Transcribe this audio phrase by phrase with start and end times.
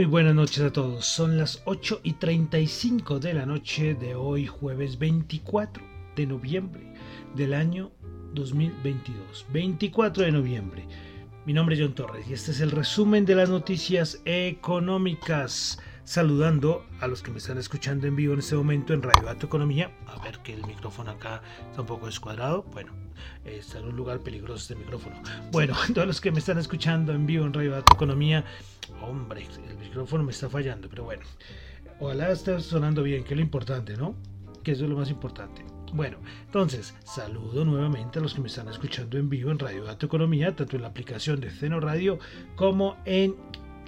[0.00, 4.46] Muy buenas noches a todos, son las 8 y 35 de la noche de hoy
[4.46, 5.84] jueves 24
[6.16, 6.94] de noviembre
[7.36, 7.92] del año
[8.32, 9.44] 2022.
[9.52, 10.88] 24 de noviembre.
[11.44, 15.78] Mi nombre es John Torres y este es el resumen de las noticias económicas.
[16.10, 19.46] Saludando a los que me están escuchando en vivo en este momento en Radio Dato
[19.46, 19.92] Economía.
[20.08, 22.64] A ver que el micrófono acá está un poco descuadrado.
[22.72, 22.90] Bueno,
[23.44, 25.14] está en un lugar peligroso este micrófono.
[25.52, 28.44] Bueno, todos los que me están escuchando en vivo en Radio Dato Economía
[29.00, 31.22] Hombre, el micrófono me está fallando, pero bueno.
[32.00, 34.16] Ojalá esté sonando bien, que es lo importante, ¿no?
[34.64, 35.64] Que eso es lo más importante.
[35.92, 40.06] Bueno, entonces, saludo nuevamente a los que me están escuchando en vivo en Radio Dato
[40.06, 42.18] Economía, tanto en la aplicación de Ceno Radio
[42.56, 43.36] como en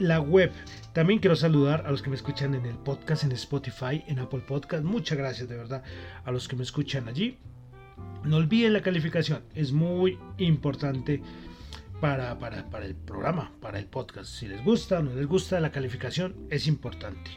[0.03, 0.53] la web.
[0.93, 4.43] También quiero saludar a los que me escuchan en el podcast, en Spotify, en Apple
[4.47, 4.85] Podcast.
[4.85, 5.83] Muchas gracias de verdad
[6.25, 7.39] a los que me escuchan allí.
[8.25, 11.23] No olviden la calificación, es muy importante
[12.01, 14.29] para, para, el programa, para el podcast.
[14.29, 17.31] Si les gusta o no les gusta, la calificación es importante.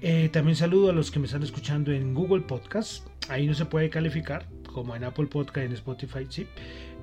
[0.00, 3.06] Eh, también saludo a los que me están escuchando en Google Podcast.
[3.28, 6.46] Ahí no se puede calificar, como en Apple Podcast en Spotify, sí.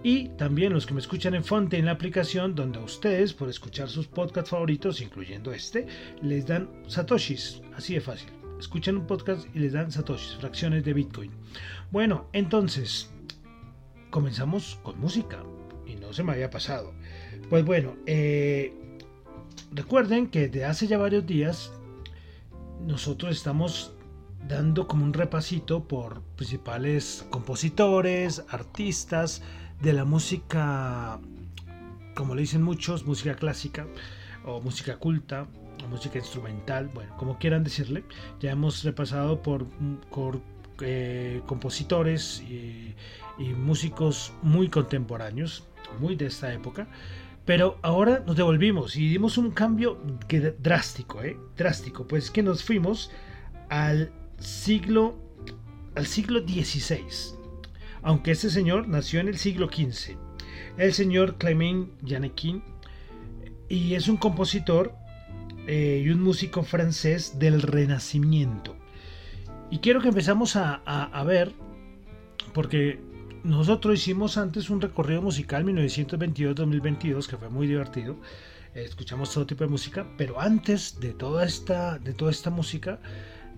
[0.04, 3.88] Y también los que me escuchan en Fonte, en la aplicación, donde ustedes, por escuchar
[3.88, 5.88] sus podcasts favoritos, incluyendo este,
[6.22, 7.62] les dan satoshis.
[7.76, 8.30] Así de fácil.
[8.60, 11.32] Escuchan un podcast y les dan satoshis, fracciones de Bitcoin.
[11.92, 13.10] Bueno, entonces,
[14.10, 15.44] comenzamos con música
[15.88, 16.94] y no se me había pasado.
[17.50, 18.74] Pues bueno, eh,
[19.72, 21.72] recuerden que desde hace ya varios días
[22.86, 23.94] nosotros estamos
[24.48, 29.42] dando como un repasito por principales compositores, artistas
[29.82, 31.20] de la música,
[32.16, 33.88] como le dicen muchos, música clásica
[34.46, 35.48] o música culta
[35.84, 38.04] o música instrumental, bueno, como quieran decirle.
[38.40, 39.68] Ya hemos repasado por,
[40.82, 42.96] eh, compositores y
[43.56, 45.68] músicos muy contemporáneos
[46.00, 46.88] muy de esta época.
[47.46, 50.00] Pero ahora nos devolvimos y dimos un cambio
[50.60, 51.38] drástico, ¿eh?
[51.58, 53.12] Drástico, pues que nos fuimos
[53.70, 54.12] al
[54.42, 55.16] siglo,
[55.96, 57.02] al siglo XVI.
[58.04, 60.18] Aunque este señor nació en el siglo XV.
[60.78, 62.64] El señor Clement Janequin
[63.70, 64.94] y es un compositor
[65.68, 68.76] eh, y un músico francés del Renacimiento.
[69.70, 71.54] Y quiero que empezamos a, a ver,
[72.54, 73.00] porque
[73.44, 78.18] nosotros hicimos antes un recorrido musical 1922-2022 que fue muy divertido.
[78.74, 83.00] Escuchamos todo tipo de música, pero antes de toda esta, de toda esta música,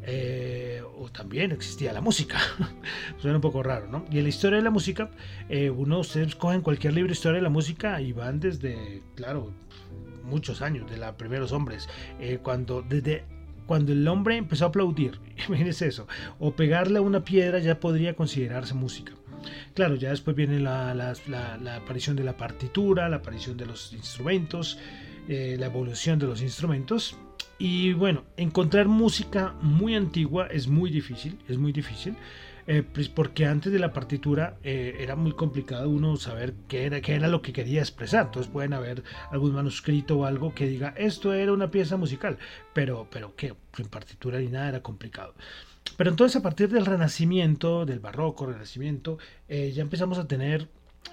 [0.06, 2.38] eh, o también existía la música.
[3.18, 4.06] Suena un poco raro, ¿no?
[4.12, 5.10] Y en la historia de la música,
[5.50, 9.54] eh, uno, ustedes cogen cualquier libro de historia de la música y van desde, claro,
[10.24, 11.88] muchos años, de los primeros hombres,
[12.20, 13.26] eh, cuando desde
[13.66, 16.06] cuando el hombre empezó a aplaudir, imagínense eso,
[16.38, 19.14] o pegarle a una piedra ya podría considerarse música.
[19.74, 21.14] Claro, ya después viene la,
[21.76, 24.80] aparición de la partitura, la aparición de los instrumentos,
[25.28, 27.18] la evolución de los instrumentos.
[27.58, 32.16] Y bueno, encontrar música muy antigua es muy difícil, es muy difícil.
[32.66, 37.02] Eh, pues porque antes de la partitura eh, era muy complicado uno saber qué era,
[37.02, 38.28] qué era lo que quería expresar.
[38.28, 42.38] Entonces pueden haber algún manuscrito o algo que diga esto era una pieza musical,
[42.74, 45.34] pero, pero que en partitura ni nada era complicado.
[45.98, 49.18] Pero entonces a partir del Renacimiento, del Barroco, Renacimiento,
[49.50, 50.70] eh, ya empezamos a tener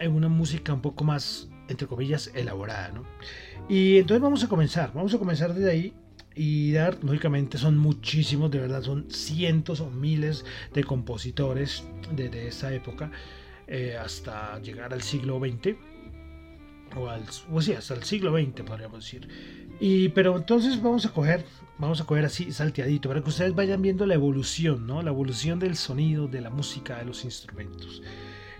[0.08, 2.90] una música un poco más, entre comillas, elaborada.
[2.92, 3.04] ¿no?
[3.68, 5.94] Y entonces vamos a comenzar, vamos a comenzar desde ahí
[6.34, 11.84] y dar, lógicamente son muchísimos, de verdad son cientos o miles de compositores
[12.14, 13.10] desde esa época
[13.66, 15.76] eh, hasta llegar al siglo XX,
[16.96, 19.28] o, al, o sí, hasta el siglo XX podríamos decir.
[19.80, 21.44] Y, pero entonces vamos a coger
[21.80, 25.02] vamos a coger así salteadito para que ustedes vayan viendo la evolución, ¿no?
[25.02, 28.02] La evolución del sonido, de la música, de los instrumentos.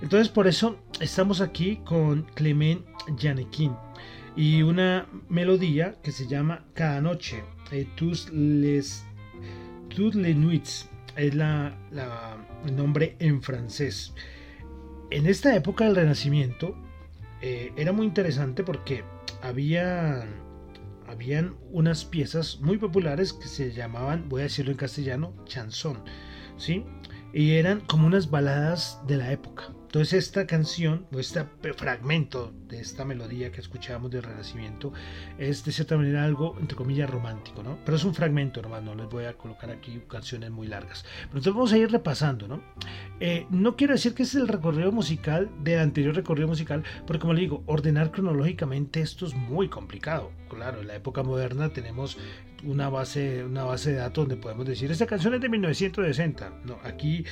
[0.00, 2.82] Entonces por eso estamos aquí con Clement
[3.18, 3.74] Janequin
[4.36, 9.04] y una melodía que se llama Cada noche, eh, Tous les,
[10.14, 11.76] les nuits, es la,
[12.66, 14.14] el nombre en francés.
[15.10, 16.76] En esta época del Renacimiento
[17.42, 19.04] eh, era muy interesante porque
[19.42, 20.26] había
[21.10, 26.04] habían unas piezas muy populares que se llamaban, voy a decirlo en castellano, chanson,
[26.56, 26.84] ¿sí?
[27.32, 29.74] Y eran como unas baladas de la época.
[29.90, 31.44] Entonces esta canción, o este
[31.76, 34.92] fragmento de esta melodía que escuchábamos del Renacimiento,
[35.36, 37.76] es de cierta manera algo, entre comillas, romántico, ¿no?
[37.84, 41.02] Pero es un fragmento nomás, no les voy a colocar aquí canciones muy largas.
[41.02, 42.62] Pero entonces vamos a ir repasando, ¿no?
[43.18, 47.32] Eh, no quiero decir que es el recorrido musical del anterior recorrido musical, porque como
[47.32, 50.30] le digo, ordenar cronológicamente esto es muy complicado.
[50.48, 52.16] Claro, en la época moderna tenemos
[52.62, 56.60] una base, una base de datos donde podemos decir, esta canción es de 1960.
[56.64, 57.24] No, aquí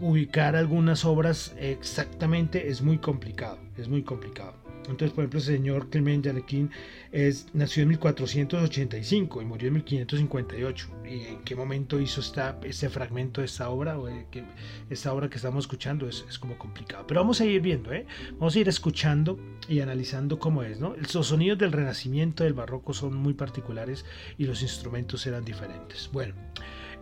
[0.00, 4.66] ubicar algunas obras exactamente es muy complicado, es muy complicado.
[4.90, 6.70] Entonces, por ejemplo, el señor Clement Janequin
[7.10, 10.88] es, nació en 1485 y murió en 1558.
[11.04, 13.98] ¿Y en qué momento hizo esta, este fragmento de esta obra?
[13.98, 14.44] O que,
[14.88, 17.04] esta obra que estamos escuchando es, es, como complicado.
[17.06, 18.06] Pero vamos a ir viendo, ¿eh?
[18.32, 19.38] vamos a ir escuchando
[19.68, 20.78] y analizando cómo es.
[20.78, 20.94] ¿no?
[20.96, 24.04] Los sonidos del Renacimiento, del Barroco son muy particulares
[24.38, 26.10] y los instrumentos eran diferentes.
[26.12, 26.34] Bueno,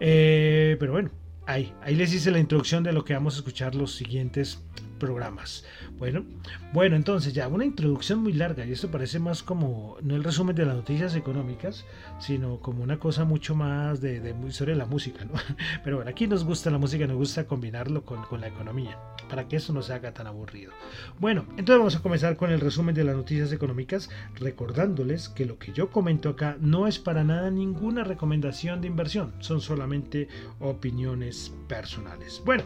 [0.00, 1.10] eh, pero bueno,
[1.46, 4.62] Ahí, ahí les hice la introducción de lo que vamos a escuchar los siguientes
[5.04, 5.66] programas.
[5.98, 6.24] Bueno,
[6.72, 10.56] bueno, entonces ya una introducción muy larga y esto parece más como no el resumen
[10.56, 11.84] de las noticias económicas,
[12.18, 15.34] sino como una cosa mucho más de, de la música, ¿no?
[15.84, 18.98] Pero bueno, aquí nos gusta la música, nos gusta combinarlo con, con la economía,
[19.28, 20.72] para que eso no se haga tan aburrido.
[21.18, 25.58] Bueno, entonces vamos a comenzar con el resumen de las noticias económicas, recordándoles que lo
[25.58, 30.28] que yo comento acá no es para nada ninguna recomendación de inversión, son solamente
[30.60, 32.40] opiniones personales.
[32.46, 32.64] Bueno,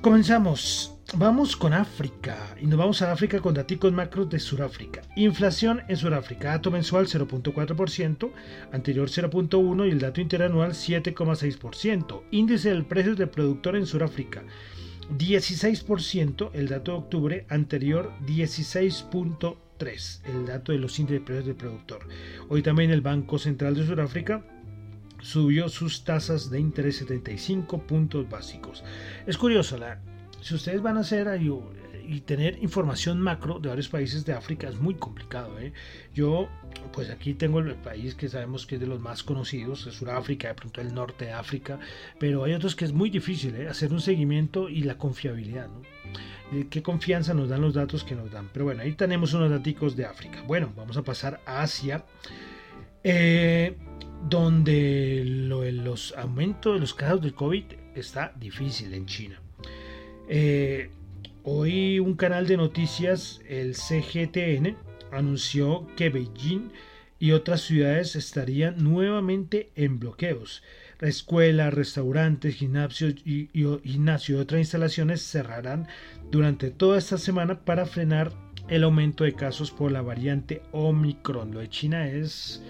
[0.00, 0.97] comenzamos.
[1.16, 5.00] Vamos con África y nos vamos a África con datos macros de Sudáfrica.
[5.16, 8.30] Inflación en Sudáfrica, dato mensual 0.4%,
[8.72, 12.24] anterior 0.1% y el dato interanual 7.6%.
[12.30, 14.42] Índice del precio del productor en Sudáfrica
[15.16, 21.56] 16%, el dato de octubre anterior 16.3%, el dato de los índices de precios del
[21.56, 22.06] productor.
[22.50, 24.44] Hoy también el Banco Central de Sudáfrica
[25.20, 28.84] subió sus tasas de interés 75 puntos básicos.
[29.26, 29.98] Es curioso, la
[30.40, 31.28] si ustedes van a hacer
[32.08, 35.58] y tener información macro de varios países de África es muy complicado.
[35.58, 35.72] ¿eh?
[36.14, 36.48] Yo,
[36.92, 40.48] pues aquí tengo el país que sabemos que es de los más conocidos, es Sudáfrica,
[40.48, 41.78] de pronto el norte de África,
[42.18, 43.68] pero hay otros que es muy difícil ¿eh?
[43.68, 45.68] hacer un seguimiento y la confiabilidad.
[45.68, 45.82] ¿no?
[46.70, 48.48] qué confianza nos dan los datos que nos dan.
[48.54, 50.42] Pero bueno, ahí tenemos unos datos de África.
[50.46, 52.06] Bueno, vamos a pasar a Asia.
[53.04, 53.76] Eh,
[54.28, 57.64] donde lo, los aumentos de los casos de COVID
[57.94, 59.40] está difícil en China.
[60.30, 60.90] Eh,
[61.42, 64.76] hoy un canal de noticias, el CGTN,
[65.10, 66.70] anunció que Beijing
[67.18, 70.62] y otras ciudades estarían nuevamente en bloqueos.
[71.00, 75.88] Escuelas, restaurantes, gimnasios y, y, y otras instalaciones cerrarán
[76.30, 78.32] durante toda esta semana para frenar
[78.68, 81.52] el aumento de casos por la variante Omicron.
[81.52, 82.62] Lo de China es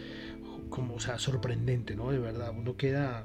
[0.71, 2.13] como, o sea, sorprendente, ¿no?
[2.13, 3.25] De verdad, uno queda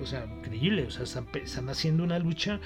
[0.00, 2.60] o sea, increíble, o sea, están, haciendo una lucha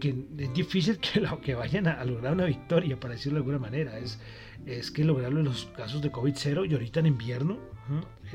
[0.00, 3.58] que es difícil que, lo, que vayan a, lograr una victoria, para decirlo de alguna
[3.58, 3.98] manera.
[3.98, 4.20] Es,
[4.66, 7.58] es que lograrlo en los casos de COVID 0 y ahorita en invierno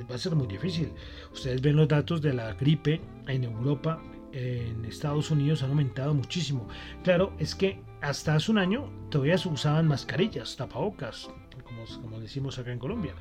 [0.10, 0.92] va a ser muy difícil.
[1.32, 4.01] Ustedes ven los datos de la gripe en Europa,
[4.32, 6.68] en Estados Unidos han aumentado muchísimo.
[7.03, 11.30] Claro, es que hasta hace un año todavía se usaban mascarillas, tapabocas,
[11.63, 13.13] como, como decimos acá en Colombia.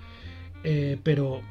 [0.65, 1.43] Eh, pero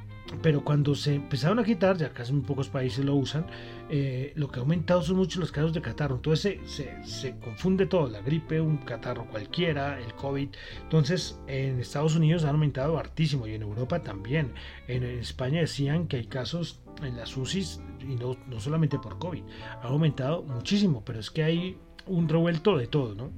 [0.42, 3.46] pero cuando se empezaron a quitar, ya casi muy pocos países lo usan,
[3.90, 6.16] eh, lo que ha aumentado son muchos los casos de catarro.
[6.16, 10.50] Entonces se, se, confunde todo, la gripe, un catarro cualquiera, el COVID.
[10.84, 14.54] Entonces en Estados Unidos han aumentado hartísimo y en Europa también.
[14.88, 19.44] En, España decían que hay casos en las UCIs, y no, no solamente por COVID,
[19.82, 23.32] ha aumentado muchísimo, pero es que hay un revuelto de todo, ¿no?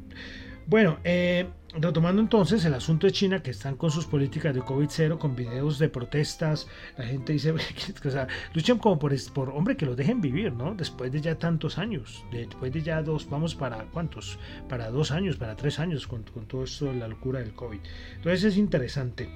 [0.65, 5.17] Bueno, eh, retomando entonces el asunto de China, que están con sus políticas de COVID-0,
[5.17, 6.67] con videos de protestas,
[6.97, 7.51] la gente dice,
[8.05, 10.73] o sea, luchan como por, por, hombre, que los dejen vivir, ¿no?
[10.73, 14.39] Después de ya tantos años, después de ya dos, vamos para, ¿cuántos?
[14.69, 17.79] Para dos años, para tres años, con, todo esto, la locura del COVID.
[18.15, 19.29] Entonces es interesante.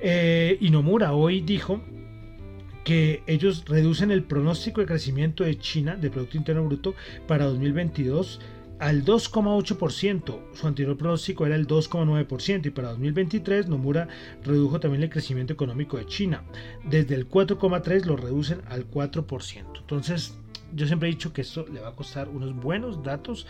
[0.00, 1.82] Eh, y Nomura hoy dijo
[2.84, 6.94] que ellos reducen el pronóstico de crecimiento de China, de Producto Interno Bruto,
[7.28, 8.40] para 2022
[8.82, 10.40] al 2,8%.
[10.54, 14.08] Su anterior pronóstico era el 2,9% y para 2023 Nomura
[14.42, 16.42] redujo también el crecimiento económico de China.
[16.84, 19.78] Desde el 4,3% lo reducen al 4%.
[19.78, 20.36] Entonces,
[20.74, 23.46] yo siempre he dicho que esto le va a costar unos buenos datos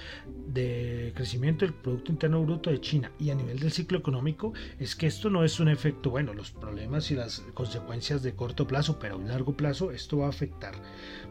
[0.46, 3.12] de crecimiento del Producto Interno Bruto de China.
[3.18, 6.50] Y a nivel del ciclo económico, es que esto no es un efecto, bueno, los
[6.50, 10.74] problemas y las consecuencias de corto plazo, pero a largo plazo esto va a afectar.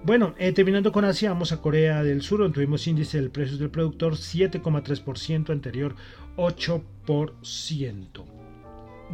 [0.04, 3.58] Bueno, eh, terminando con Asia, vamos a Corea del Sur, donde tuvimos índice del precio
[3.58, 5.96] del productor 7,3%, anterior
[6.38, 8.26] 8%.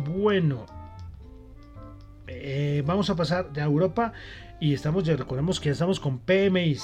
[0.05, 0.65] Bueno,
[2.27, 4.13] eh, vamos a pasar de Europa
[4.59, 6.77] y estamos, ya recordemos que ya estamos con PMI.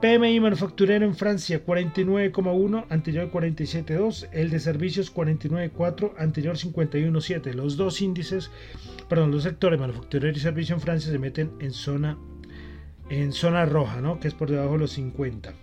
[0.00, 7.54] PMI manufacturero en Francia 49,1, anterior 47,2, el de servicios 49,4, anterior 51,7.
[7.54, 8.50] Los dos índices,
[9.08, 12.18] perdón, los sectores manufacturero y servicio en Francia se meten en zona
[13.08, 14.18] en zona roja, ¿no?
[14.20, 15.54] que es por debajo de los 50.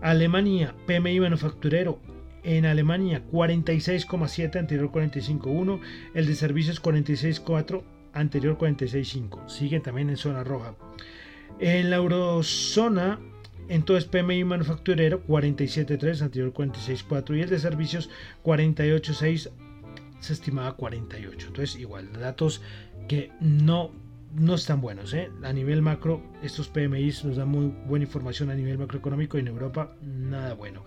[0.00, 2.00] Alemania, PMI manufacturero.
[2.44, 5.80] En Alemania 46,7, anterior 45,1.
[6.14, 7.82] El de servicios 46,4,
[8.18, 9.48] anterior 46,5.
[9.48, 10.74] Siguen también en zona roja.
[11.58, 13.18] En la eurozona,
[13.68, 17.36] entonces PMI manufacturero 47,3, anterior 46,4.
[17.36, 18.10] Y el de servicios
[18.44, 19.50] 48,6,
[20.20, 21.46] se estimaba 48.
[21.48, 22.60] Entonces, igual, datos
[23.06, 23.92] que no
[24.34, 25.14] no están buenos.
[25.14, 25.30] ¿eh?
[25.42, 29.48] A nivel macro, estos PMIs nos dan muy buena información a nivel macroeconómico y en
[29.48, 30.84] Europa nada bueno.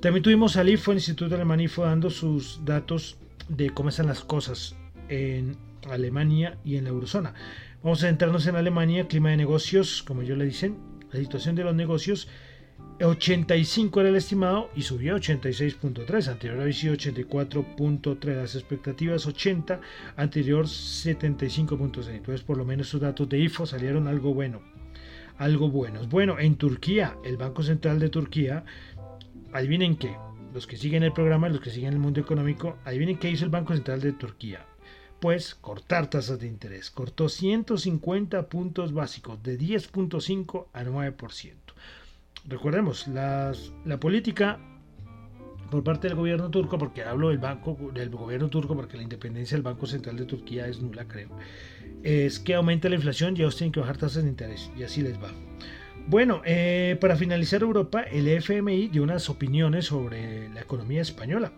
[0.00, 3.16] También tuvimos al IFO, el Instituto Alemán IFO, dando sus datos
[3.48, 4.76] de cómo están las cosas
[5.08, 5.56] en
[5.90, 7.34] Alemania y en la eurozona.
[7.82, 10.78] Vamos a centrarnos en Alemania, clima de negocios, como yo le dicen,
[11.12, 12.28] la situación de los negocios
[13.00, 19.80] 85 era el estimado y subió a 86.3, anterior había sido 84.3, las expectativas 80,
[20.16, 24.62] anterior 75.6, entonces por lo menos sus datos de IFO salieron algo bueno,
[25.38, 26.08] algo buenos.
[26.08, 28.64] Bueno, en Turquía, el Banco Central de Turquía,
[29.52, 30.16] adivinen qué,
[30.52, 33.50] los que siguen el programa, los que siguen el mundo económico, adivinen qué hizo el
[33.50, 34.66] Banco Central de Turquía.
[35.24, 41.54] Pues cortar tasas de interés, cortó 150 puntos básicos de 10.5 a 9%
[42.46, 43.54] recordemos, la
[44.00, 44.58] política
[45.70, 49.56] por parte del gobierno turco, porque hablo del banco del gobierno turco, porque la independencia
[49.56, 51.30] del Banco Central de Turquía es nula, creo,
[52.02, 55.00] es que aumenta la inflación y ellos tienen que bajar tasas de interés, y así
[55.00, 55.30] les va.
[56.06, 61.50] Bueno, eh, para finalizar Europa, el FMI dio unas opiniones sobre la economía española.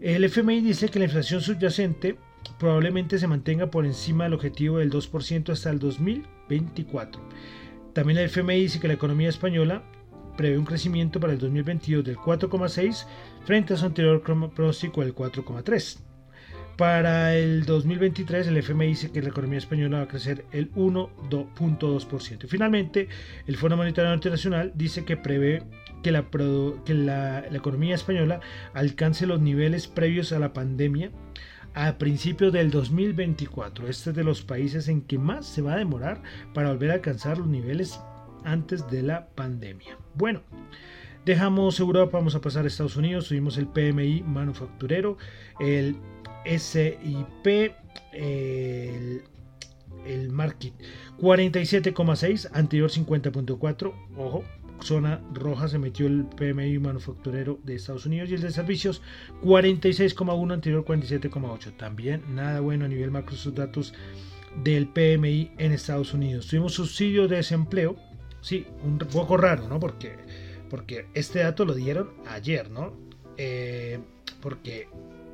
[0.00, 2.16] El FMI dice que la inflación subyacente
[2.58, 7.20] probablemente se mantenga por encima del objetivo del 2% hasta el 2024
[7.92, 9.82] también el FMI dice que la economía española
[10.36, 13.06] prevé un crecimiento para el 2022 del 4,6
[13.44, 15.98] frente a su anterior pronóstico del 4,3.
[16.76, 22.44] Para el 2023 el FMI dice que la economía española va a crecer el 1.2%.
[22.44, 23.08] Y finalmente
[23.46, 25.62] el Fondo Monetario Internacional dice que prevé
[26.02, 26.24] que, la,
[26.86, 28.40] que la economía española
[28.72, 31.10] alcance los niveles previos a la pandemia
[31.74, 33.88] a principios del 2024.
[33.88, 36.22] Este es de los países en que más se va a demorar
[36.54, 38.00] para volver a alcanzar los niveles
[38.44, 39.98] antes de la pandemia.
[40.14, 40.42] Bueno,
[41.24, 45.16] dejamos Europa, vamos a pasar a Estados Unidos, subimos el PMI manufacturero,
[45.58, 45.96] el
[46.44, 47.74] SIP,
[48.12, 49.22] el,
[50.06, 50.72] el Market
[51.18, 54.44] 47,6, anterior 50.4, ojo,
[54.82, 59.02] zona roja se metió el PMI manufacturero de Estados Unidos y el de servicios
[59.42, 61.76] 46,1 anterior 47,8.
[61.76, 63.94] También nada bueno a nivel macro sus datos
[64.62, 66.46] del PMI en Estados Unidos.
[66.46, 67.96] Tuvimos subsidio de desempleo
[68.40, 69.78] Sí, un poco raro, ¿no?
[69.78, 70.16] Porque,
[70.68, 72.96] porque este dato lo dieron ayer, ¿no?
[73.36, 74.00] Eh,
[74.40, 74.88] porque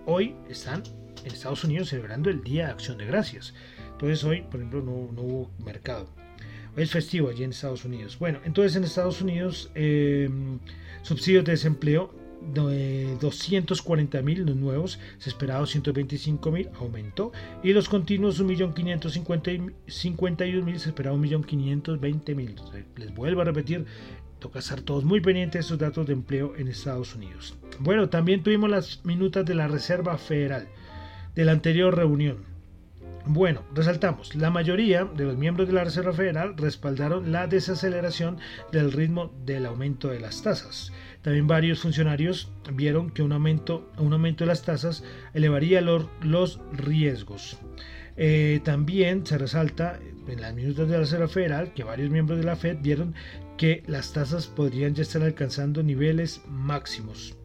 [0.06, 0.82] hoy están
[1.24, 3.54] en Estados Unidos celebrando el Día de Acción de Gracias.
[3.92, 6.08] Entonces hoy, por ejemplo, no, hubo mercado.
[6.76, 8.18] Es festivo allí en Estados Unidos.
[8.18, 10.28] Bueno, entonces en Estados Unidos eh,
[11.02, 17.32] subsidios de desempleo de 240 mil los nuevos, se esperaba 125 mil, aumentó.
[17.62, 22.84] Y los continuos 1.551.000, se esperaba 1.520.000.
[22.96, 23.86] Les vuelvo a repetir,
[24.38, 27.56] toca estar todos muy pendientes de estos datos de empleo en Estados Unidos.
[27.80, 30.68] Bueno, también tuvimos las minutas de la Reserva Federal
[31.34, 32.55] de la anterior reunión.
[33.28, 38.38] Bueno, resaltamos, la mayoría de los miembros de la Reserva Federal respaldaron la desaceleración
[38.70, 40.92] del ritmo del aumento de las tasas.
[41.22, 45.02] También varios funcionarios vieron que un aumento, un aumento de las tasas
[45.34, 47.58] elevaría los, riesgos.
[48.16, 52.44] Eh, también se resalta en las minutos de la Reserva Federal que varios miembros de
[52.44, 53.14] la Fed vieron
[53.56, 57.36] que las tasas podrían ya estar alcanzando niveles máximos.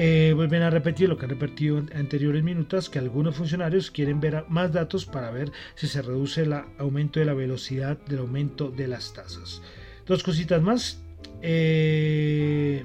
[0.00, 4.20] Eh, vuelven a repetir lo que han repetido en anteriores minutos, que algunos funcionarios quieren
[4.20, 8.70] ver más datos para ver si se reduce el aumento de la velocidad del aumento
[8.70, 9.60] de las tasas.
[10.06, 11.02] Dos cositas más.
[11.42, 12.84] Eh,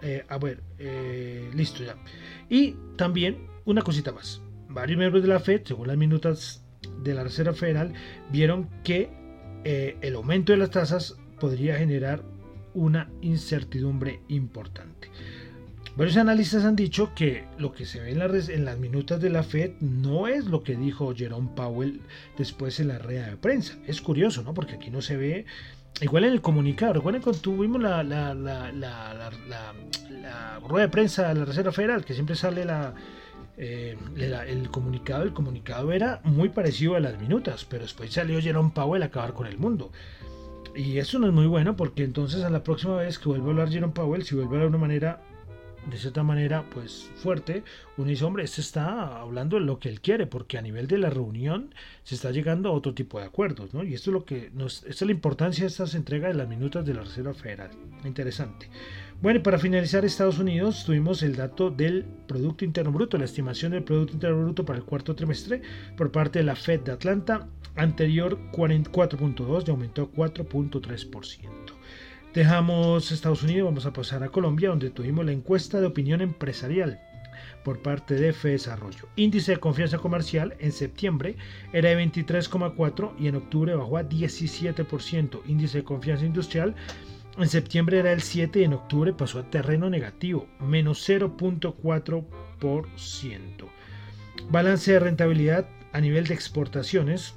[0.00, 0.62] eh, a ver,
[1.54, 1.94] listo ya.
[2.48, 4.40] Y también una cosita más.
[4.70, 6.64] Varios miembros de la Fed, según las minutas
[7.04, 7.92] de la Reserva Federal,
[8.30, 9.10] vieron que
[9.62, 12.22] el aumento de las tasas podría generar
[12.72, 15.10] una incertidumbre importante.
[15.98, 19.72] Varios analistas han dicho que lo que se ve en, las minutas de la Fed
[19.80, 22.02] no es lo que dijo Jerome Powell
[22.36, 23.74] después en la rueda de prensa.
[23.84, 24.54] Es curioso, ¿no?
[24.54, 25.44] Porque aquí no se ve.
[26.00, 26.92] Igual en el comunicado.
[26.92, 28.32] Recuerden cuando tuvimos la, la,
[30.68, 32.64] rueda de prensa de la Reserva Federal, que siempre sale
[33.56, 35.24] eh, el comunicado.
[35.24, 39.32] El comunicado era muy parecido a las minutas, pero después salió Jerome Powell a acabar
[39.32, 39.90] con el mundo.
[40.76, 43.50] Y eso no es muy bueno porque entonces a la próxima vez que vuelva a
[43.50, 45.27] hablar Jerome Powell, si vuelve a hablar de una manera
[45.90, 47.62] de cierta manera pues fuerte,
[47.96, 50.98] uno dice, hombre, este está hablando de lo que él quiere, porque a nivel de
[50.98, 53.82] la reunión se está llegando a otro tipo de acuerdos, ¿no?
[53.84, 56.48] Y esto es lo que nos, esta es la importancia de estas entregas de las
[56.48, 57.70] minutas de la Reserva Federal.
[58.04, 58.68] Interesante.
[59.20, 63.72] Bueno, y para finalizar, Estados Unidos tuvimos el dato del Producto Interno Bruto, la estimación
[63.72, 65.62] del Producto Interno Bruto para el cuarto trimestre
[65.96, 71.77] por parte de la Fed de Atlanta, anterior 4.2 y aumentó a 4.3%.
[72.34, 77.00] Dejamos Estados Unidos, vamos a pasar a Colombia, donde tuvimos la encuesta de opinión empresarial
[77.64, 79.08] por parte de FE Desarrollo.
[79.16, 81.36] Índice de confianza comercial en septiembre
[81.72, 85.40] era de 23,4 y en octubre bajó a 17%.
[85.46, 86.74] Índice de confianza industrial
[87.38, 92.24] en septiembre era el 7 y en octubre pasó a terreno negativo, menos 0.4%.
[94.50, 97.34] Balance de rentabilidad a nivel de exportaciones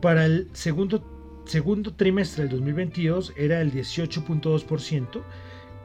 [0.00, 1.17] para el segundo
[1.48, 5.22] segundo trimestre del 2022 era el 18.2%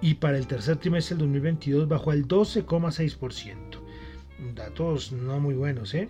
[0.01, 3.55] y para el tercer trimestre del 2022 bajó al 12,6%.
[4.53, 6.09] Datos no muy buenos, ¿eh?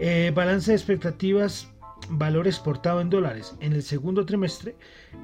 [0.00, 0.32] ¿eh?
[0.34, 1.68] Balance de expectativas,
[2.08, 4.74] valor exportado en dólares en el segundo trimestre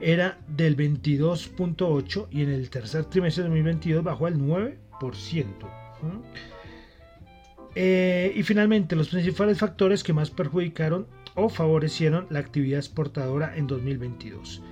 [0.00, 4.76] era del 22.8 y en el tercer trimestre del 2022 bajó al 9%.
[7.74, 13.68] Eh, y finalmente, los principales factores que más perjudicaron o favorecieron la actividad exportadora en
[13.68, 14.62] 2022,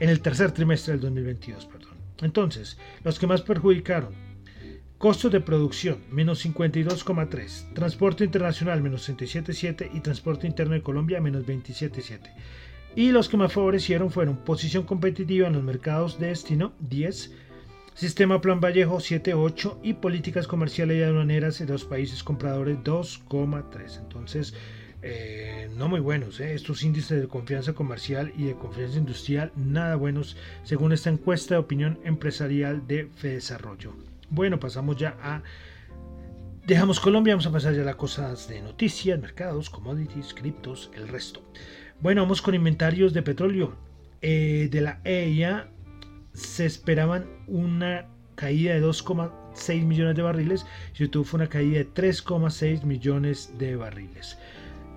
[0.00, 1.94] en el tercer trimestre del 2022, perdón.
[2.22, 4.14] Entonces, los que más perjudicaron,
[4.98, 11.44] costos de producción, menos 52,3, transporte internacional, menos 67,7 y transporte interno de Colombia, menos
[11.44, 12.32] 27,7.
[12.96, 17.32] Y los que más favorecieron fueron posición competitiva en los mercados de destino, 10,
[17.94, 23.98] Sistema Plan Vallejo 7.8 y políticas comerciales y aduaneras de los países compradores 2,3.
[23.98, 24.54] Entonces,
[25.06, 26.40] eh, no muy buenos.
[26.40, 26.54] ¿eh?
[26.54, 31.60] Estos índices de confianza comercial y de confianza industrial nada buenos según esta encuesta de
[31.60, 33.92] opinión empresarial de Desarrollo.
[34.30, 35.42] Bueno, pasamos ya a...
[36.66, 41.06] Dejamos Colombia, vamos a pasar ya a las cosas de noticias, mercados, commodities, criptos, el
[41.08, 41.42] resto.
[42.00, 43.76] Bueno, vamos con inventarios de petróleo.
[44.22, 45.68] Eh, de la EIA
[46.32, 52.84] se esperaban una caída de 2,6 millones de barriles y YouTube una caída de 3,6
[52.84, 54.38] millones de barriles.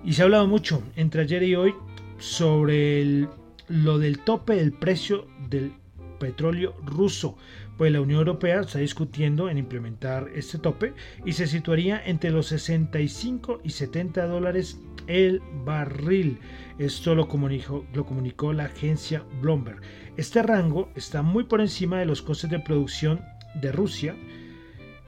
[0.04, 1.74] Y se ha hablado mucho entre ayer y hoy
[2.18, 3.28] sobre
[3.68, 5.72] lo del tope del precio del
[6.18, 7.36] petróleo ruso.
[7.76, 12.46] Pues la Unión Europea está discutiendo en implementar este tope y se situaría entre los
[12.48, 16.38] 65 y 70 dólares el barril.
[16.78, 19.80] Esto lo comunicó, lo comunicó la agencia Bloomberg.
[20.16, 23.20] Este rango está muy por encima de los costes de producción
[23.54, 24.16] de Rusia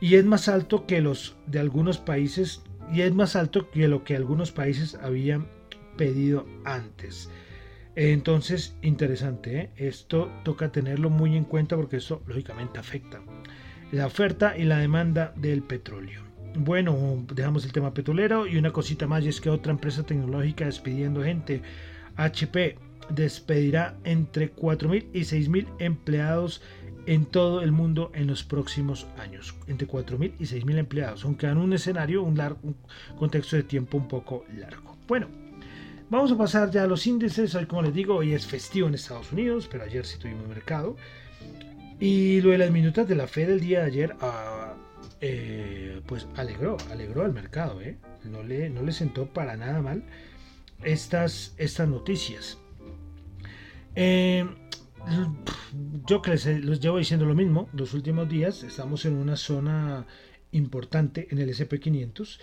[0.00, 4.05] y es más alto que los de algunos países y es más alto que lo
[4.05, 5.46] que algunos países habían
[5.96, 7.31] pedido antes.
[7.96, 9.70] Entonces, interesante, ¿eh?
[9.76, 13.20] esto toca tenerlo muy en cuenta porque eso lógicamente afecta
[13.92, 16.22] la oferta y la demanda del petróleo.
[16.55, 20.64] Bueno, dejamos el tema petrolero y una cosita más y es que otra empresa tecnológica
[20.64, 21.62] despidiendo gente.
[22.16, 22.76] HP
[23.09, 26.62] despedirá entre 4.000 y 6.000 empleados
[27.06, 29.54] en todo el mundo en los próximos años.
[29.66, 32.76] Entre 4.000 y 6.000 empleados, aunque en un escenario, un, largo, un
[33.18, 34.96] contexto de tiempo un poco largo.
[35.08, 35.28] Bueno,
[36.08, 37.54] vamos a pasar ya a los índices.
[37.54, 40.96] Hoy, como les digo, hoy es festivo en Estados Unidos, pero ayer sí tuvimos mercado.
[41.98, 44.74] Y lo de las minutas de la fe del día de ayer, ah,
[45.20, 47.80] eh, pues alegró, alegró al mercado.
[47.82, 47.98] ¿eh?
[48.24, 50.02] No, le, no le sentó para nada mal
[50.82, 52.58] estas, estas noticias.
[53.94, 54.48] Eh,
[56.06, 56.44] yo que les,
[56.80, 60.06] llevo diciendo lo mismo, los últimos días estamos en una zona
[60.52, 62.38] importante en el SP500,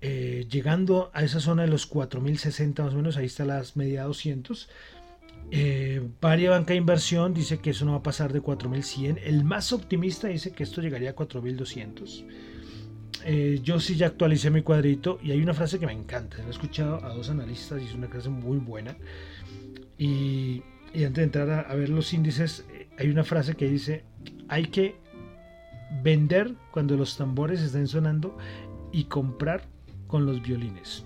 [0.00, 4.04] eh, llegando a esa zona de los 4060 más o menos, ahí está las media
[4.04, 4.68] 200.
[5.50, 9.18] Eh, Varia Banca de Inversión dice que eso no va a pasar de 4100.
[9.22, 12.24] El más optimista dice que esto llegaría a 4200.
[13.24, 16.36] Eh, yo sí ya actualicé mi cuadrito y hay una frase que me encanta.
[16.46, 18.96] He escuchado a dos analistas y es una frase muy buena.
[19.98, 20.62] Y
[20.96, 24.02] y antes de entrar a, ver los índices, eh, hay una frase que dice,
[24.48, 24.96] hay que
[26.02, 28.38] vender cuando los tambores estén sonando
[28.92, 29.68] y comprar
[30.06, 31.04] con los violines.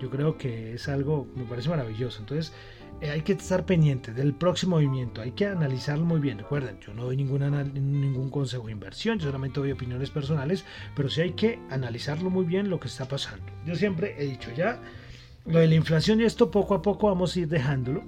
[0.00, 2.20] Yo creo que es algo, me parece maravilloso.
[2.20, 2.52] Entonces,
[3.00, 6.38] eh, hay que estar pendiente del próximo movimiento, hay que analizarlo muy bien.
[6.38, 11.22] Recuerden, yo no doy ningún consejo de inversión, yo solamente doy opiniones personales, pero sí
[11.22, 13.46] hay que analizarlo muy bien lo que está pasando.
[13.66, 14.80] Yo siempre he dicho ya,
[15.46, 18.04] lo de la inflación y esto poco a poco vamos a ir dejándolo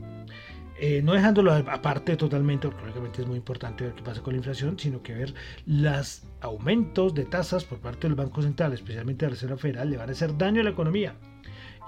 [0.81, 4.39] eh, no dejándolo aparte totalmente, porque lógicamente es muy importante ver qué pasa con la
[4.39, 5.35] inflación, sino que ver
[5.67, 9.97] los aumentos de tasas por parte del Banco Central, especialmente de la Reserva Federal, le
[9.97, 11.17] van a hacer daño a la economía.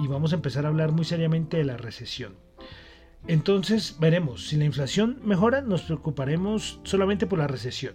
[0.00, 2.34] Y vamos a empezar a hablar muy seriamente de la recesión.
[3.28, 7.94] Entonces veremos, si la inflación mejora, nos preocuparemos solamente por la recesión.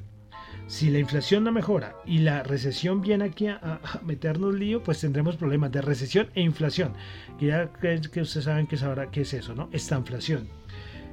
[0.68, 5.36] Si la inflación no mejora y la recesión viene aquí a, meternos lío, pues tendremos
[5.36, 6.94] problemas de recesión e inflación.
[7.38, 9.70] Que ya que, que ustedes saben qué es eso, ¿no?
[9.72, 10.48] Esta inflación.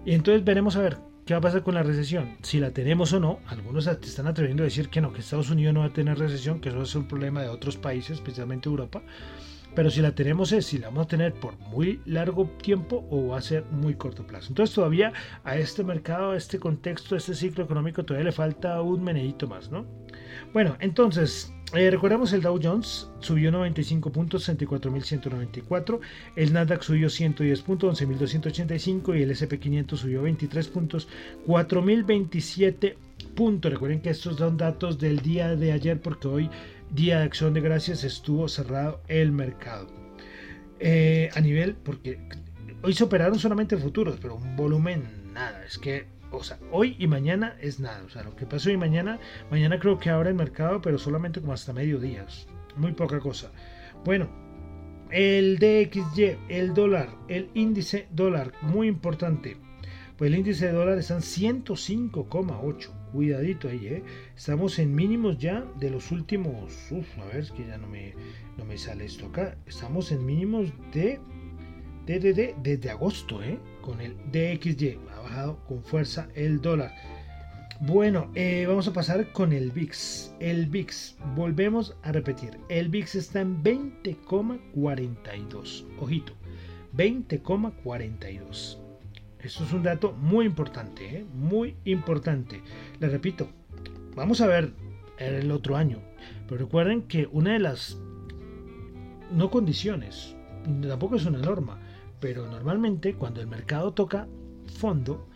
[0.04, 3.12] Y entonces veremos a ver qué va a pasar con la recesión, si la tenemos
[3.12, 3.38] o no.
[3.46, 6.60] Algunos están atreviendo a decir que no, que Estados Unidos no va a tener recesión,
[6.60, 9.02] que eso es un problema de otros países, especialmente Europa.
[9.74, 13.28] Pero si la tenemos es si la vamos a tener por muy largo tiempo o
[13.28, 14.48] va a ser muy corto plazo.
[14.48, 15.12] Entonces todavía
[15.44, 19.46] a este mercado, a este contexto, a este ciclo económico todavía le falta un meneíto
[19.46, 19.86] más, ¿no?
[20.52, 26.00] Bueno, entonces eh, recordemos el Dow Jones subió 95 puntos, 64.194.
[26.36, 29.18] El Nasdaq subió 110 puntos, 11.285.
[29.18, 31.08] Y el SP500 subió 23 puntos,
[31.46, 32.96] 4.027
[33.34, 33.72] puntos.
[33.72, 36.50] Recuerden que estos son datos del día de ayer porque hoy,
[36.90, 39.88] día de acción de gracias, estuvo cerrado el mercado.
[40.78, 42.18] Eh, a nivel, porque
[42.82, 45.64] hoy se operaron solamente futuros, pero un volumen nada.
[45.64, 48.02] Es que o sea, hoy y mañana es nada.
[48.04, 49.18] O sea, lo que pasó hoy y mañana,
[49.50, 52.26] mañana creo que abre el mercado, pero solamente como hasta mediodía.
[52.76, 53.50] Muy poca cosa.
[54.04, 54.28] Bueno,
[55.10, 59.58] el DXY, el dólar, el índice dólar, muy importante.
[60.16, 62.90] Pues el índice de dólar está en 105,8.
[63.12, 64.02] Cuidadito ahí, ¿eh?
[64.34, 66.72] Estamos en mínimos ya de los últimos.
[66.90, 68.14] Uf, a ver, es que ya no me,
[68.56, 69.56] no me sale esto acá.
[69.66, 71.20] Estamos en mínimos de.
[72.06, 73.58] de, de desde agosto, ¿eh?
[73.82, 76.94] Con el DXY bajado con fuerza el dólar.
[77.80, 80.34] Bueno, eh, vamos a pasar con el VIX.
[80.38, 85.84] El VIX, volvemos a repetir, el VIX está en 20,42.
[85.98, 86.34] Ojito,
[86.96, 88.78] 20,42.
[89.40, 91.26] Esto es un dato muy importante, ¿eh?
[91.34, 92.62] muy importante.
[93.00, 93.48] Le repito,
[94.14, 94.72] vamos a ver
[95.18, 95.98] el otro año.
[96.46, 97.98] Pero recuerden que una de las,
[99.32, 100.36] no condiciones,
[100.86, 101.80] tampoco es una norma,
[102.22, 104.28] pero normalmente cuando el mercado toca
[104.78, 105.26] fondo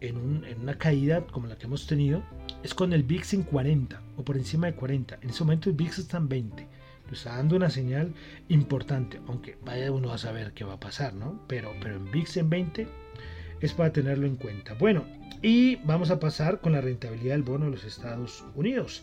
[0.00, 2.22] en, una caída como la que hemos tenido
[2.62, 5.18] es con el VIX en 40 o por encima de 40.
[5.20, 6.68] En ese momento el VIX está en 20.
[7.08, 8.14] Nos está dando una señal
[8.48, 11.42] importante, aunque vaya uno a saber qué va a pasar, ¿no?
[11.48, 12.86] Pero, pero en VIX en 20
[13.60, 14.74] es para tenerlo en cuenta.
[14.74, 15.04] Bueno,
[15.42, 19.02] y vamos a pasar con la rentabilidad del bono de los Estados Unidos.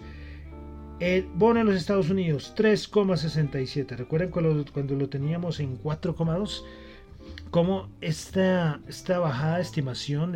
[1.01, 3.97] El bono de los Estados Unidos 3,67.
[3.97, 6.63] Recuerden cuando, cuando lo teníamos en 4,2
[7.52, 10.34] cómo esta, esta bajada de estimación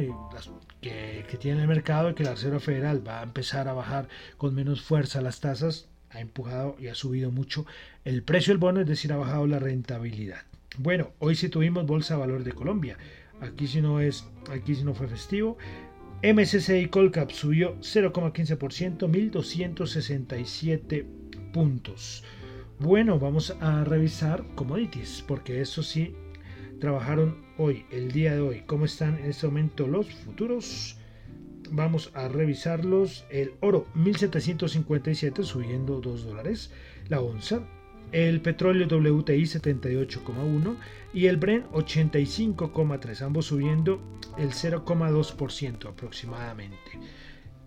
[0.81, 4.53] que, tiene el mercado y que la Reserva Federal va a empezar a bajar con
[4.55, 7.65] menos fuerza las tasas ha empujado y ha subido mucho
[8.05, 10.43] el precio del bono, es decir, ha bajado la rentabilidad.
[10.77, 12.97] Bueno, hoy sí tuvimos Bolsa de Valor de Colombia.
[13.41, 15.57] Aquí si no es, aquí si no fue festivo.
[16.23, 21.05] MSCI Colcap subió 0,15%, 1267
[21.51, 22.23] puntos.
[22.79, 26.15] Bueno, vamos a revisar commodities, porque eso sí
[26.79, 30.97] trabajaron hoy, el día de hoy, cómo están en este momento los futuros.
[31.71, 33.25] Vamos a revisarlos.
[33.29, 36.71] El oro 1757 subiendo 2 dólares
[37.09, 37.61] la onza.
[38.11, 40.75] El petróleo WTI 78,1
[41.13, 43.99] y el Brent 85,3, ambos subiendo
[44.37, 46.77] el 0,2% aproximadamente.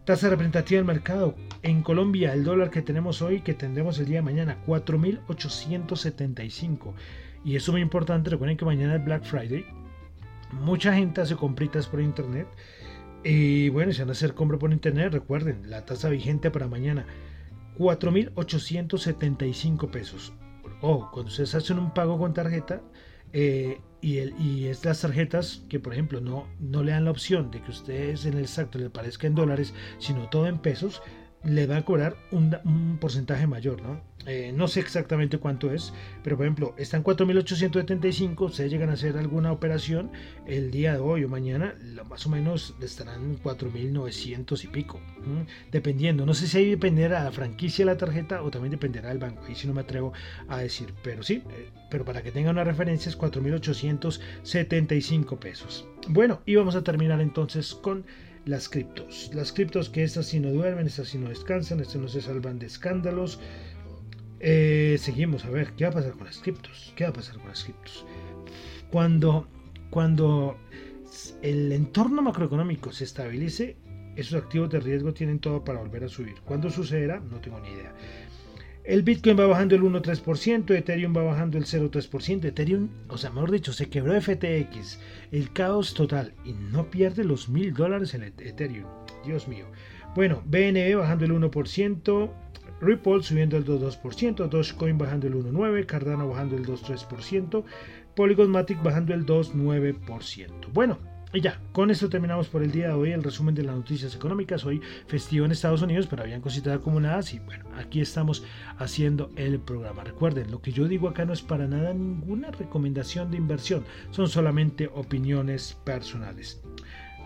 [0.04, 1.34] Tasa representativa del mercado.
[1.62, 6.94] En Colombia, el dólar que tenemos hoy, que tendremos el día de mañana, 4.875.
[7.46, 8.28] Y eso es muy importante.
[8.28, 9.64] Recuerden que mañana es Black Friday.
[10.50, 12.48] Mucha gente hace compritas por internet.
[13.22, 17.06] Y bueno, si van a hacer compra por internet, recuerden, la tasa vigente para mañana,
[17.78, 20.32] 4.875 pesos.
[20.80, 22.82] O cuando ustedes hacen un pago con tarjeta,
[23.32, 27.12] eh, y, el, y es las tarjetas que, por ejemplo, no, no le dan la
[27.12, 31.00] opción de que ustedes en el exacto le parezca en dólares, sino todo en pesos,
[31.46, 34.02] le va a cobrar un, porcentaje mayor, ¿no?
[34.26, 35.92] Eh, no sé exactamente cuánto es,
[36.24, 40.10] pero por ejemplo, están 4.875, ustedes llegan a hacer alguna operación
[40.46, 41.76] el día de hoy o mañana,
[42.08, 45.00] más o menos estarán 4.900 y pico,
[45.70, 46.26] dependiendo.
[46.26, 49.44] No sé si ahí dependerá la franquicia de la tarjeta o también dependerá del banco,
[49.46, 50.12] ahí si no me atrevo
[50.48, 55.86] a decir, pero sí, eh, pero para que tengan una referencia es 4.875 pesos.
[56.08, 58.04] Bueno, y vamos a terminar entonces con
[58.46, 59.30] las criptos.
[59.34, 62.58] Las criptos que estas sí no duermen, estas sí no descansan, estas no se salvan
[62.58, 63.38] de escándalos.
[64.40, 66.92] Eh, seguimos a ver qué va a pasar con las criptos.
[66.96, 68.06] ¿Qué va a pasar con las criptos?
[68.90, 69.48] Cuando,
[69.90, 70.56] cuando
[71.42, 73.76] el entorno macroeconómico se estabilice,
[74.14, 76.36] esos activos de riesgo tienen todo para volver a subir.
[76.44, 77.20] ¿Cuándo sucederá?
[77.20, 77.92] No tengo ni idea.
[78.86, 82.44] El Bitcoin va bajando el 1,3%, Ethereum va bajando el 0,3%.
[82.44, 85.00] Ethereum, o sea, mejor dicho, se quebró FTX,
[85.32, 88.86] el caos total, y no pierde los mil dólares en Ethereum.
[89.24, 89.66] Dios mío.
[90.14, 92.30] Bueno, BNB bajando el 1%,
[92.80, 97.64] Ripple subiendo el 2,2%, Dogecoin bajando el 1,9%, Cardano bajando el 2,3%,
[98.14, 100.72] Polygon Matic bajando el 2,9%.
[100.72, 100.98] Bueno,
[101.36, 104.14] y ya, con esto terminamos por el día de hoy el resumen de las noticias
[104.14, 104.64] económicas.
[104.64, 108.42] Hoy festivo en Estados Unidos, pero habían cositas acumuladas y bueno, aquí estamos
[108.78, 110.02] haciendo el programa.
[110.02, 114.28] Recuerden, lo que yo digo acá no es para nada ninguna recomendación de inversión, son
[114.30, 116.62] solamente opiniones personales.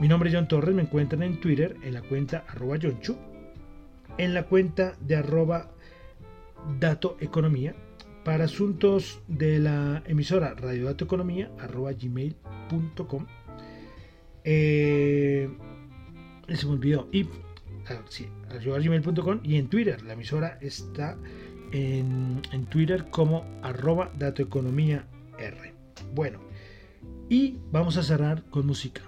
[0.00, 3.16] Mi nombre es John Torres, me encuentran en Twitter en la cuenta arroba Chu,
[4.18, 5.70] en la cuenta de arroba
[6.80, 7.76] Dato Economía,
[8.24, 13.26] para asuntos de la emisora Radio Economía arroba gmail.com
[14.44, 15.48] eh,
[16.48, 17.08] se me olvidó.
[17.12, 17.24] Y
[17.88, 18.28] ah, sí,
[19.42, 20.02] y en Twitter.
[20.02, 21.16] La emisora está
[21.72, 25.06] en, Twitter como arroba datoeconomía
[25.38, 25.74] R.
[26.14, 26.40] Bueno,
[27.28, 29.02] y vamos a cerrar con música.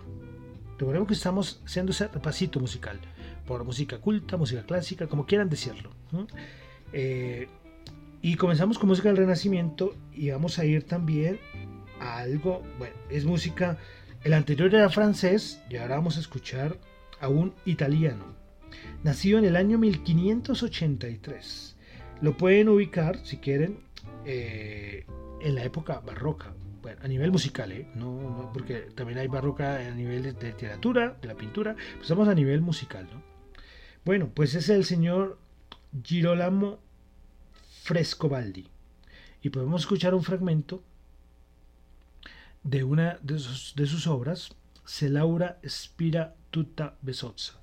[0.78, 2.98] Recordemos que estamos haciendo ese repasito musical.
[3.46, 5.90] Por música culta, música clásica, como quieran decirlo.
[6.92, 7.48] Eh,
[8.20, 11.40] y comenzamos con música del Renacimiento y vamos a ir también
[12.00, 13.78] a algo, bueno, es música
[14.24, 16.76] el anterior era francés y ahora vamos a escuchar
[17.20, 18.36] a un italiano,
[19.02, 21.76] nacido en el año 1583.
[22.20, 23.80] Lo pueden ubicar, si quieren,
[24.24, 25.04] eh,
[25.40, 27.88] en la época barroca, bueno, a nivel musical, ¿eh?
[27.94, 32.34] no, porque también hay barroca a nivel de, literatura, de la pintura, pues estamos a
[32.34, 33.08] nivel musical.
[33.12, 33.22] ¿no?
[34.04, 35.38] Bueno, pues es el señor
[36.04, 36.78] Girolamo
[37.82, 38.68] Frescobaldi.
[39.42, 40.84] Y podemos escuchar un fragmento
[42.62, 47.60] de una de sus, obras, Se Laura Spira Tutta Besozza.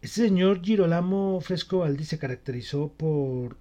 [0.00, 3.56] Este señor Girolamo Frescobaldi se caracterizó por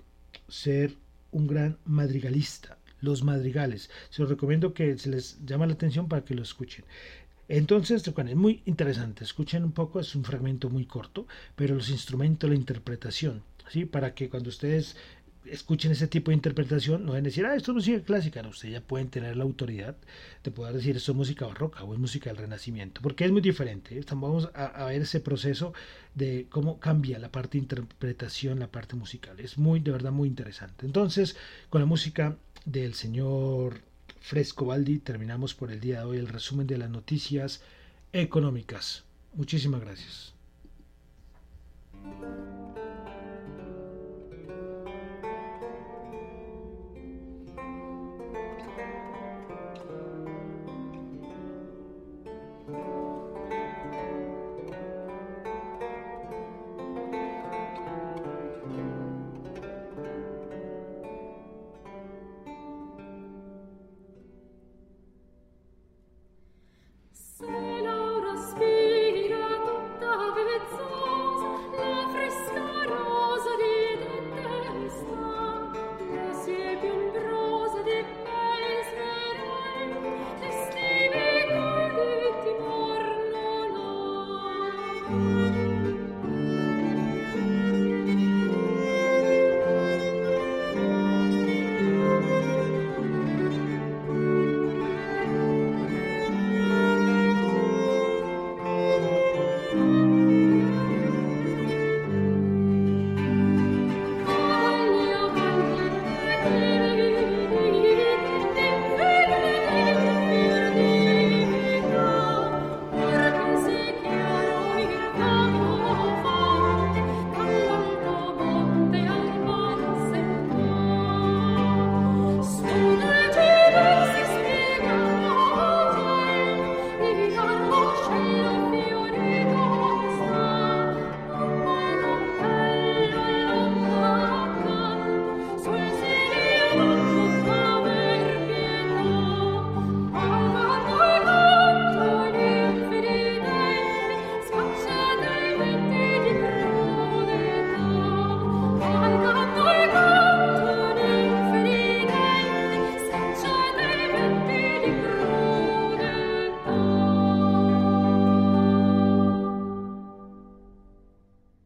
[0.48, 0.98] ser
[1.32, 2.78] un gran madrigalista.
[3.00, 3.90] Los madrigales.
[4.12, 6.86] Se los recomiendo que se les llama la atención para que lo escuchen.
[7.48, 9.24] Entonces, es muy interesante.
[9.24, 13.86] Escuchen un poco, es un fragmento muy corto, pero los instrumentos, la interpretación, ¿sí?
[13.86, 14.96] para que cuando ustedes
[15.46, 18.74] escuchen ese tipo de interpretación, no deben decir, ah, esto es música clásica, no, ustedes
[18.74, 19.96] ya pueden tener la autoridad
[20.44, 23.42] de poder decir, esto es música barroca o es música del Renacimiento, porque es muy
[23.42, 24.00] diferente.
[24.12, 25.74] Vamos a, ver ese proceso
[26.16, 29.40] de cómo cambia la parte de interpretación, la parte musical.
[29.40, 30.86] Es muy, de verdad, muy interesante.
[30.86, 31.36] Entonces,
[31.70, 33.82] con la música del señor
[34.20, 37.62] Fresco Baldi, terminamos por el día de hoy el resumen de las noticias
[38.14, 39.04] económicas.
[39.34, 40.34] Muchísimas gracias.